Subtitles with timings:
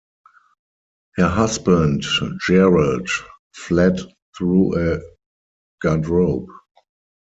[1.17, 2.01] Her husband,
[2.47, 3.07] Gerald,
[3.55, 3.99] fled
[4.35, 4.99] through a
[5.83, 6.47] garderobe.